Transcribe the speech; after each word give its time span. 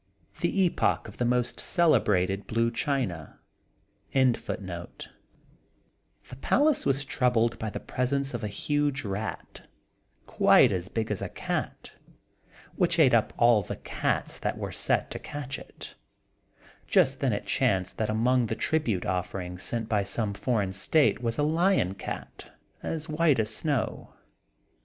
THE 0.39 0.51
GREAT 0.67 0.81
RAT. 0.81 1.03
During 1.03 1.17
the 1.29 2.05
reign 2.09 2.29
of 2.33 2.49
the 2.49 2.59
Emperor 2.59 2.73
Wan 2.87 4.27
Li, 4.63 4.85
the 6.27 6.35
palace 6.41 6.87
was 6.87 7.05
troubled 7.05 7.59
by 7.59 7.69
the 7.69 7.79
presence 7.79 8.33
of 8.33 8.43
a 8.43 8.47
huge 8.47 9.03
rat, 9.05 9.67
quite 10.25 10.71
as 10.71 10.87
big 10.87 11.11
as 11.11 11.21
a 11.21 11.29
cat, 11.29 11.91
which 12.75 12.97
ate 12.97 13.13
up 13.13 13.31
all 13.37 13.61
the 13.61 13.75
cats 13.75 14.39
that 14.39 14.57
were 14.57 14.71
set 14.71 15.11
to 15.11 15.19
catch 15.19 15.59
it. 15.59 15.93
Just 16.87 17.19
then 17.19 17.31
it 17.31 17.45
chanced 17.45 17.99
that 17.99 18.09
among 18.09 18.47
the 18.47 18.55
tribute 18.55 19.05
offerings 19.05 19.61
sent 19.61 19.87
by 19.87 20.01
some 20.03 20.33
foreign 20.33 20.71
State 20.71 21.21
was 21.21 21.37
a 21.37 21.43
lion 21.43 21.93
cat, 21.93 22.49
as 22.81 23.07
white 23.07 23.37
as 23.37 23.53
snow. 23.55 24.15